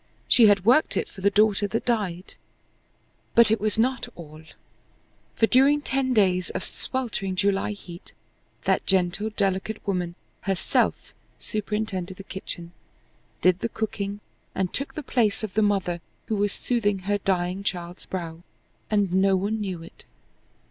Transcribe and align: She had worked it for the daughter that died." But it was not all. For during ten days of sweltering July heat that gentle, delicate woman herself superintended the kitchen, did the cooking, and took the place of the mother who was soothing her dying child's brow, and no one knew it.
She 0.27 0.47
had 0.47 0.65
worked 0.65 0.97
it 0.97 1.07
for 1.07 1.21
the 1.21 1.29
daughter 1.29 1.67
that 1.67 1.85
died." 1.85 2.33
But 3.35 3.51
it 3.51 3.61
was 3.61 3.77
not 3.77 4.07
all. 4.15 4.41
For 5.35 5.45
during 5.45 5.81
ten 5.83 6.11
days 6.11 6.49
of 6.49 6.63
sweltering 6.63 7.35
July 7.35 7.73
heat 7.73 8.11
that 8.63 8.83
gentle, 8.87 9.29
delicate 9.29 9.77
woman 9.87 10.15
herself 10.41 11.13
superintended 11.37 12.17
the 12.17 12.23
kitchen, 12.23 12.71
did 13.43 13.59
the 13.59 13.69
cooking, 13.69 14.21
and 14.55 14.73
took 14.73 14.95
the 14.95 15.03
place 15.03 15.43
of 15.43 15.53
the 15.53 15.61
mother 15.61 16.01
who 16.25 16.35
was 16.35 16.51
soothing 16.51 17.01
her 17.07 17.19
dying 17.19 17.61
child's 17.61 18.07
brow, 18.07 18.41
and 18.89 19.13
no 19.13 19.35
one 19.35 19.61
knew 19.61 19.83
it. 19.83 20.05